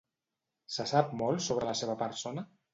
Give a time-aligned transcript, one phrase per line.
[0.77, 2.51] Se sap molt sobre la seva persona?